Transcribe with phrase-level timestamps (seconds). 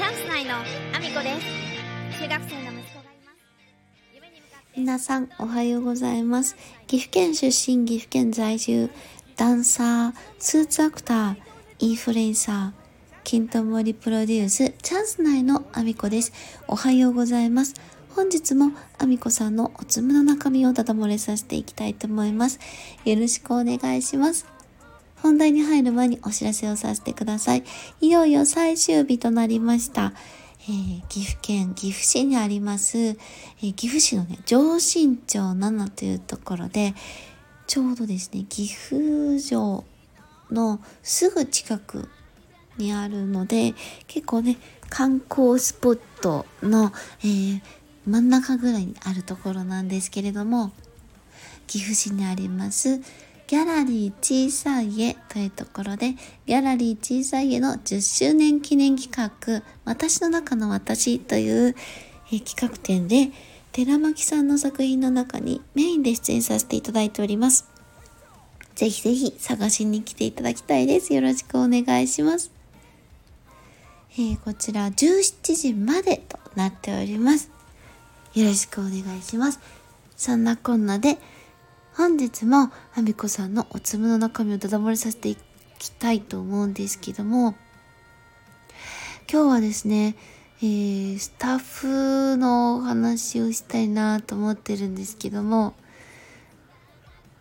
[0.00, 3.38] チャンス内のアミコです中学生の息子がいます
[4.14, 6.56] 夢に向かって皆さんおはようございます。
[6.86, 8.88] 岐阜県出身、岐阜県在住、
[9.36, 11.36] ダンサー、スーツアクター、
[11.80, 12.72] インフルエンサー、
[13.24, 16.32] 金と森プロデュース、チャンス内のアミコです。
[16.66, 17.74] おはようございます。
[18.16, 22.58] 本日もアミコさんのおつむの中身をただ漏れさせていきたいと思います。
[23.04, 24.59] よろしくお願いします。
[25.22, 27.64] 本題に入る前にお知らせをさせてください。
[28.00, 30.12] いよいよ最終日となりました。
[30.68, 36.94] えー岐阜県岐阜市にあります、えー岐阜市のね、上新町7というところで、
[37.66, 39.84] ちょうどですね、岐阜城
[40.50, 42.08] のすぐ近く
[42.76, 43.74] にあるので、
[44.06, 44.58] 結構ね、
[44.88, 46.92] 観光スポットの、
[47.22, 47.60] えー
[48.06, 50.72] 真ん中ぐらいにあるところなんですけれども、
[51.66, 53.00] 岐阜市にあります
[53.50, 56.14] ギャラリー小さい家というところで
[56.46, 61.74] ギャラリー小さい家の10周年記念企画私の中の私という
[62.30, 63.30] 企画展で
[63.72, 67.68] 寺巻さんの作品の中にメインで出演させていただいております。
[68.76, 71.12] ぜひぜひ探しに来ていただきたいです。
[71.12, 72.52] よろしくお願いします。
[74.12, 77.50] えーこちら17時までとなっております。
[78.32, 79.58] よろしくお願いします。
[80.16, 81.18] そんなこんなで
[81.96, 85.36] 本日もあみこさんのおつむの中身をだだ漏れさせてい
[85.78, 87.56] きたいと思うんですけども
[89.30, 90.16] 今日はですね、
[90.62, 95.74] えースタッフのお話をしたいなと思ってるんですけども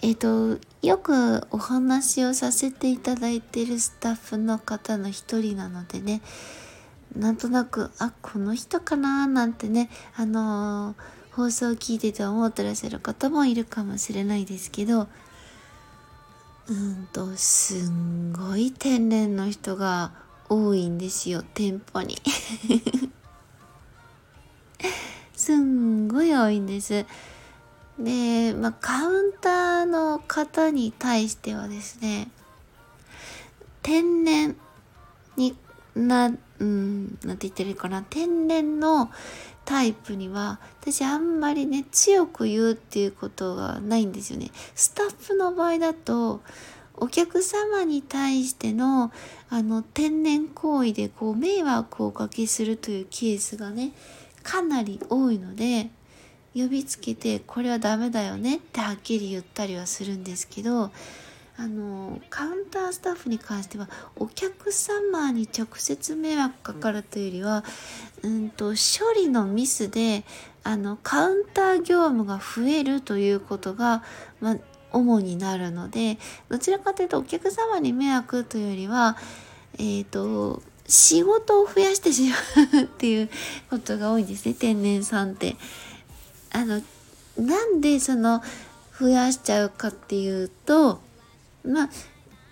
[0.00, 6.22] えっ、とよくお話をさせていただいてるスタッフの方の一人なのでね
[7.14, 15.06] なんとなくあこの人かななんてねあのー放送を聞いてて思ってらっしゃる方もいるかもしれないですけど
[16.68, 20.10] うんとすんごい天然の人が
[20.48, 22.18] 多いんですよ店舗に。
[25.32, 27.06] すんごい多いんです。
[28.00, 32.32] で、まあ、カウンターの方に対してはですね
[33.82, 34.56] 天然
[36.06, 39.10] な、うん、なんて言ってるかな天然の
[39.64, 44.50] タイプには私あんまりね強く言うっていうことがないんですよね。
[44.74, 46.40] スタッフの場合だと
[46.94, 49.12] お客様に対しての
[49.50, 53.92] あの天然行為でこう迷惑をおかけするというケースがね
[54.42, 55.90] かなり多いので
[56.54, 60.90] 呼びつけてこれはダメだよねってはっきり言ったりはするんですけど
[61.60, 67.64] あのカウンタースタッフに関してはお客様に直接迷惑かかるというよりは、
[68.22, 70.24] うんと処理のミスで
[70.62, 74.04] あのカウンター業務が増えるということが、
[74.40, 74.56] ま、
[74.92, 76.18] 主になるので
[76.48, 79.16] どちらかというとお客様に迷惑というよりは
[79.78, 83.30] えっ、と仕事を増やしてしまうっていう
[83.68, 85.56] ことが多いんですね天然さんって。
[86.50, 86.80] あの
[87.36, 88.42] なんでその
[88.98, 91.00] 増やしちゃうかっていうと
[91.64, 91.90] まあ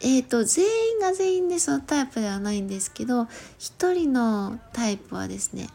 [0.00, 3.26] えー、と全員が全員でそのタイプではないんですけど
[3.58, 5.68] 一人のタイプはですね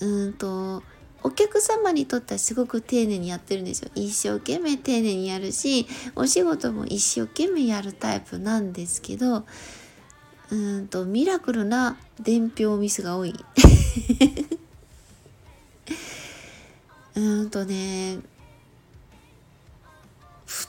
[0.00, 0.82] うんと
[1.22, 3.90] お客様にとってはすごく丁寧にやってるんですよ。
[3.94, 9.44] 一生懸命丁寧にやるしお仕事も一生懸命やるタイプなんですけど
[10.50, 13.34] うんとミラクルな伝票ミスが多い。
[17.16, 18.20] うんとね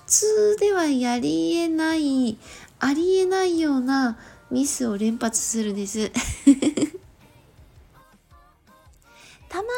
[0.10, 2.36] 通ではやりえない
[2.80, 4.18] ありえないような
[4.50, 6.12] ミスを連発するんです。
[9.48, 9.70] たまに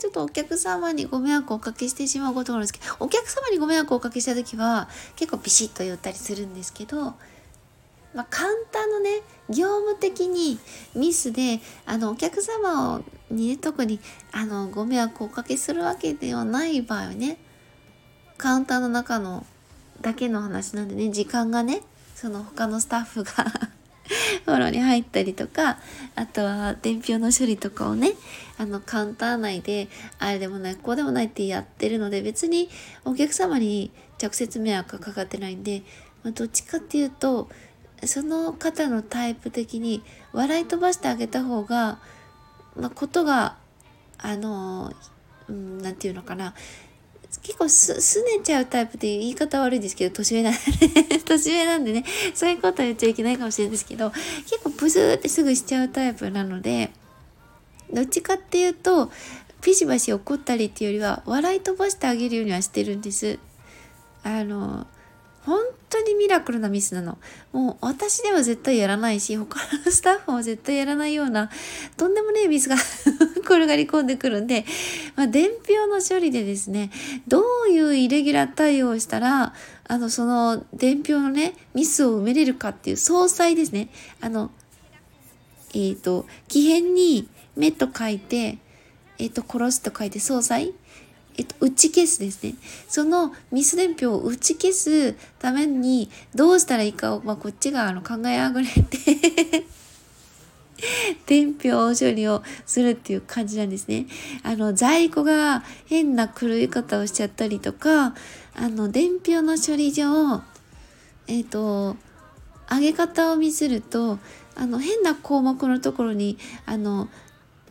[0.00, 7.14] ちょっとお客様にご迷惑をおかけしてしまうことがあるんですけどお客様にご迷惑をおかけした時は結構ビシッと言ったりするんですけど、
[8.12, 10.58] まあ、カウンターのね業務的に
[10.96, 14.00] ミスであのお客様をにね特に
[14.32, 17.38] あのご迷惑をおかけするわけではない場合はね
[18.36, 19.46] カウンターの中の
[20.00, 21.82] だけの話なんでね時間がね
[22.14, 23.32] その他のスタッフが
[24.44, 25.78] フォローに入ったりとか
[26.16, 28.12] あとは伝票の処理とかをね
[28.58, 29.88] あのカウンター内で
[30.18, 32.68] あれでもないこうでもないってやってるので別に
[33.04, 33.90] お客様に
[34.20, 35.82] 直接迷惑がかかってないんで、
[36.22, 37.48] まあ、どっちかっていうと
[38.04, 40.02] その方のタイプ的に
[40.32, 41.98] 笑い飛ばしてあげた方が、
[42.76, 43.56] まあ、ことが
[44.18, 44.92] あの
[45.48, 46.54] うんていうのかな
[47.42, 50.58] 結構すすねちゃうタイプっていう言い方悪いですけど年上なんで
[51.24, 52.04] 年上なんでね
[52.34, 56.90] そういうことは言っちゃいけないかもしれないですけど結構ブスーってすぐしちゃうタイプなので
[57.92, 59.10] どっちかっていうと
[59.62, 63.38] ピシバシ怒ったりっていうよりは笑い飛ばしてあげるようにはしてるんです。
[64.22, 64.86] あの
[65.44, 65.58] 本
[65.88, 67.18] 当にミラクルなミスなの。
[67.52, 71.50] もう私では絶対やらないし、他のスタッフも絶対やらないような、
[71.96, 72.76] とんでもねえミスが
[73.44, 74.66] 転がり込んでくるんで、
[75.16, 76.90] まあ、伝票の処理でですね、
[77.26, 79.54] どういうイレギュラー対応をしたら、
[79.88, 83.88] あの、その伝票のね、ミスを埋めれるかっていう総裁ですね。
[84.20, 84.50] あの、
[85.72, 88.58] えっ、ー、と、木片に目と書いて、
[89.18, 90.74] えっ、ー、と、殺すと書いて総裁
[91.36, 92.54] えっと、打ち消すですね。
[92.88, 99.64] そのミス伝票を打ち消すためにどうしたらいいかを、まあ、こっちがあの考えあぐれて
[101.26, 104.06] 伝票処理をするっていう感じなんですね。
[104.42, 108.14] あの、在庫が変な狂い方をしちゃったりとか、
[108.54, 110.42] あの、伝票の処理上、
[111.26, 111.96] えっ、と、
[112.70, 114.18] 上げ方を見せると、
[114.54, 117.08] あの、変な項目のところに、あの、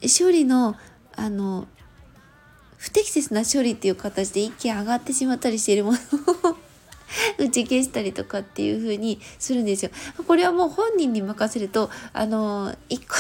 [0.02, 0.76] 処理の、
[1.16, 1.68] あの、
[2.80, 6.58] 不適切な処理っていう形で一気上がってしまったりしているものを
[7.38, 9.92] 打ち消したりとかっていう風にするんですよ。
[10.26, 13.16] これはもう本人に任せると、あの、一個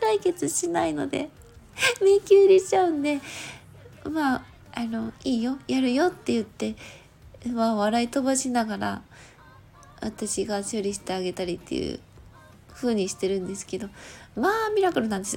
[0.00, 1.28] 解決しないので、
[2.00, 3.20] 迷宮入りしちゃうんで、
[4.08, 4.44] まあ、
[4.74, 6.76] あの、いいよ、やるよって言って、
[7.46, 9.02] まあ、笑い飛ばしながら、
[10.00, 11.98] 私が処理してあげたりっていう
[12.74, 13.88] 風にしてるんですけど、
[14.36, 15.36] まあ、ミラクルなんです。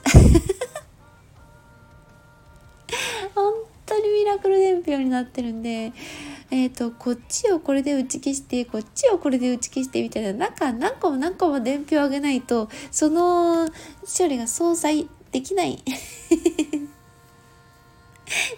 [4.39, 5.91] ミラクル伝票になってるんで、
[6.49, 13.67] えっ、ー、と、こっちをこれで打ち消して、こっちをこれで打ち消してみたいな、なんか何個も何個も伝票をあげないと、その
[14.17, 15.83] 処理が相殺できない。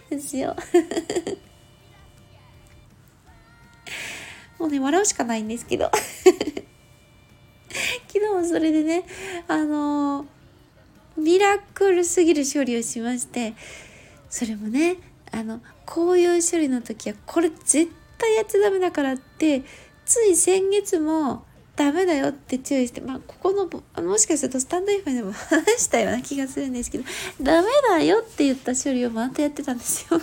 [0.10, 0.56] ですよ。
[4.60, 5.90] もうね、笑うしかないんですけど。
[8.08, 9.04] 昨日もそれでね、
[9.48, 10.28] あのー、
[11.18, 13.56] ミラクルすぎる処理をしまして、
[14.30, 14.98] それもね、
[15.32, 19.64] あのこういう処理の時はこれ絶対やっちゃダメだからって
[20.06, 21.46] つい先月も
[21.76, 27.06] ダメだよって注意して、まあ、ここのあのもしかするとスタンド F でも話したような気がするんですけど
[27.42, 30.20] ダメだよって言った処理をまたやってたんですよ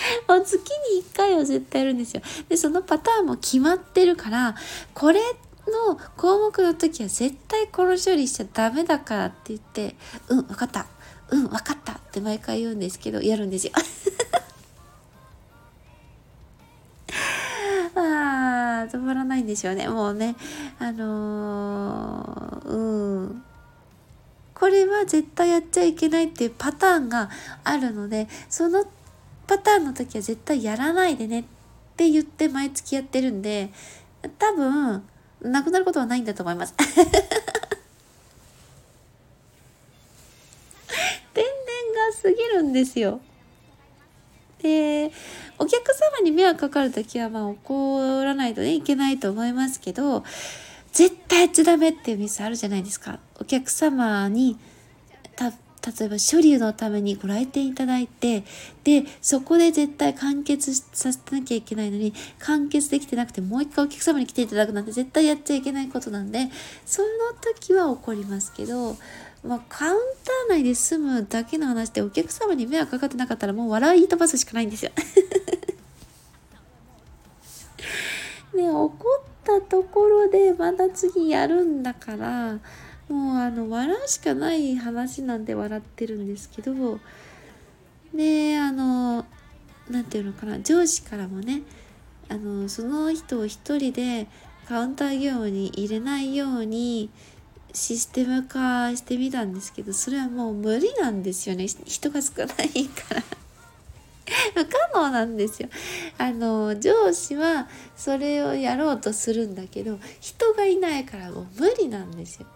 [0.28, 0.56] もう月
[0.94, 2.22] に1回は絶対やるんですよ。
[2.48, 4.54] で、そのパターンも決まってるから、
[4.94, 5.20] これ
[5.66, 9.96] の項目の時は絶対この処理しちゃダメだからって言って、
[10.28, 10.86] うん、分かった。
[11.30, 13.72] うん分かったって毎回言うんですけどやるんですよ。
[17.94, 19.88] ああ止まらないんでしょうね。
[19.88, 20.36] もうね
[20.78, 23.44] あのー、うん。
[24.54, 27.30] これは絶対やっちゃいけないっていうパターンが
[27.64, 28.84] あるのでその
[29.46, 31.44] パターンの時は絶対やらないでねっ
[31.96, 33.72] て言って毎月やってるんで
[34.38, 35.02] 多分
[35.40, 36.74] なくなることはないんだと思います
[42.20, 43.20] すぎるんですよ。
[44.62, 45.10] で、
[45.58, 50.24] お客様に迷惑かかるときは、まあ怒らないとね、いけないと思いますけど、
[50.92, 53.20] 絶対やっちゃダメっていうミスあるじゃないですか。
[53.40, 54.58] お客様に、
[55.38, 58.44] 例えば処理のためにご来店いただいて、
[58.84, 66.50] で、そこで絶対完結させなきゃいけないのに、完結できてなくて、もう一回お客様に来ていただくなんて絶対やっちゃいけないことなんで、
[66.84, 67.08] その
[67.40, 68.98] 時は怒りますけど、
[69.42, 69.98] まあ、カウン
[70.48, 74.90] ター内で済むだけの話でお客様に迷惑かかってなかったらもう笑い飛ばすしかないんですよ。
[78.54, 82.58] ね怒ったところでまた次やるんだから
[83.08, 87.00] もうあの笑うしかない話なんで笑ってるんですけど
[88.14, 89.24] であの
[89.88, 91.62] 何て言うのかな上司からもね
[92.28, 94.26] あのその人を一人で
[94.68, 97.10] カウンター業務に入れないように
[97.72, 101.66] システム化してみたんですけどそれはもう無理なんですよね。
[101.66, 103.22] 人が少ないから。
[104.54, 105.68] 不可能なんですよ。
[106.18, 112.46] あの上司はそれをやろうとするんだけど人がいないからもう無理なんですよ、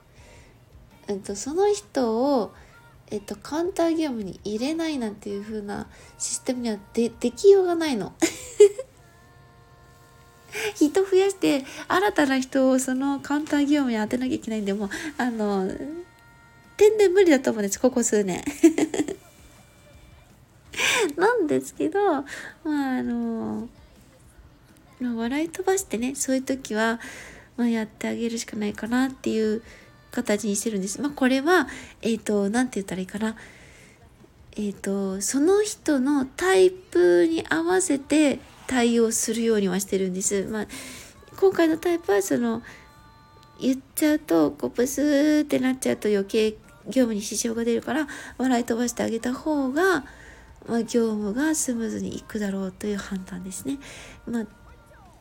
[1.08, 2.52] えっと、その人を
[3.10, 5.86] えっと、カウンター業務に入れないなんていう風な
[6.18, 8.12] システムにはでできようがないの。
[10.76, 15.70] 人増やして新たな人をそのカウンター業務に当てなきゃいけないんでもうあの
[16.76, 18.42] 天然無理だと思うんですここ数年
[21.16, 22.24] なんですけどまあ
[22.98, 23.68] あの、
[25.00, 27.00] 笑い飛ばしてねそういう時は、
[27.56, 29.62] まあ、やってあげるしかないかなっていう
[30.10, 31.00] 形にしてるんです。
[31.00, 31.68] まあ、これは
[32.00, 33.36] えっ、ー、と何て言ったらいいかな
[34.56, 40.46] えっ、ー、とその人のタイプに合わせて対応するようにはしてるんです。
[40.46, 40.66] まあ、
[41.38, 42.62] 今回のタイプはその
[43.60, 46.52] 言っちゃうとこうブスーってなっちゃうと余計
[46.86, 50.04] 業務に支障が出るから笑い飛ばしてあげた方が、
[50.66, 53.78] まあ、業務がスムーズにいくだろうという判断ですね。
[54.26, 54.46] まあ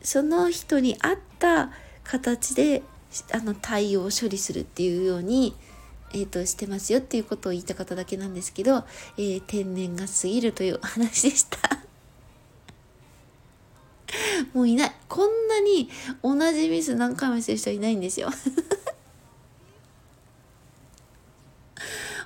[0.03, 1.71] その人に合った
[2.03, 2.83] 形で
[3.31, 5.55] あの対応を処理するっていうように、
[6.13, 8.83] えーと、してますよっていうことを言いたかっただけなんですけど、
[9.17, 11.82] えー、天然が過ぎるというお話でした。
[14.53, 14.91] もういない。
[15.07, 15.89] こんなに
[16.21, 18.29] 同じミス何回もする人いないんですよ。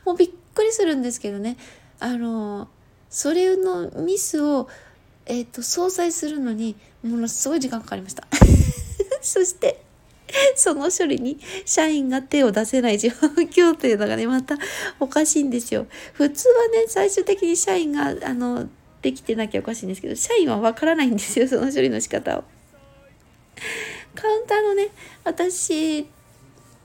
[0.06, 1.58] もうびっくりするんですけどね。
[2.00, 2.70] あの、
[3.10, 4.70] それのミスを、
[5.26, 8.26] えっ、ー、と、相殺するのに、ものすごい時間かかりました。
[9.22, 9.84] そして、
[10.56, 14.58] その処理に社員が手を出せない状況というのがね、また
[15.00, 15.88] おかしいんですよ。
[16.14, 18.70] 普通はね、最終的に社員が、あの、
[19.08, 22.44] できてなきゃおかしいんですけど、社員はわからないんですよ、その処理の仕方を。
[24.14, 24.90] カウンターのね、
[25.24, 26.06] 私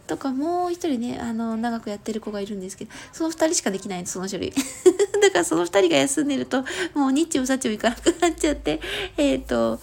[0.07, 4.53] とかもう一人ね、あの、長くやってる子がいるんですけど、その二人しかできないんです、その処理。
[5.21, 6.65] だからその二人が休んでると、
[6.95, 8.81] もう日中さっちもいかなくなっちゃって、
[9.17, 9.81] えっ、ー、と、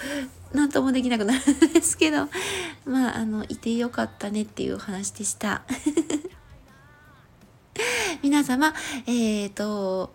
[0.54, 2.30] 何ともできなくなるんですけど、
[2.86, 5.64] まあ、あの、いてよかったねっていう話でした。
[8.24, 8.74] 皆様、
[9.08, 10.14] えっ、ー、と、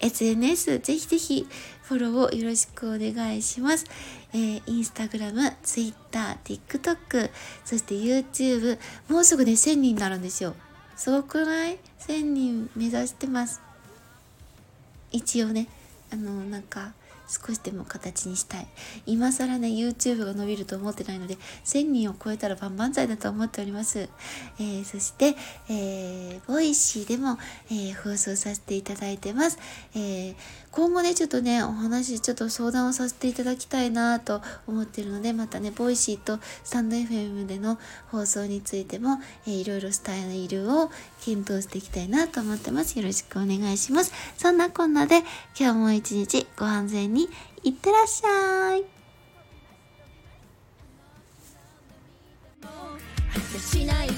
[0.00, 1.46] SNS ぜひぜひ
[1.82, 3.84] フォローをよろしくお願いします。
[4.32, 7.30] えー、インスタグラム、ツイッター、TikTok、
[7.64, 10.54] そして YouTube、もうすぐね1000人になるんですよ。
[10.96, 13.60] すごくない ?1000 人目指してます。
[15.12, 15.68] 一応ね、
[16.12, 16.92] あの、なんか、
[17.28, 18.66] 少しでも形にしたい。
[19.06, 24.08] 今更ね、YouTube が伸びると思ってないので、1000人を超えたら万々歳だと思っております。
[24.58, 25.36] えー、そして、
[25.68, 27.38] えー、ボイシーでも、
[27.70, 29.58] えー、放送させていただいてます。
[29.94, 30.34] えー、
[30.76, 37.78] 今後ね、ちょっとね、お話、ちょっと相談をさせていただきたいなと思ってるので、またね、ボイシーとスタンド FM での
[38.10, 40.90] 放送についても、えー、いろいろスタイルを
[41.24, 42.98] 検討していきたいなと思ってます。
[42.98, 44.12] よろしくお願いします。
[44.36, 45.20] そんなこんなで、
[45.58, 47.30] 今日も一日ご安全に
[47.62, 48.84] いってらっしゃい。
[53.58, 54.08] しない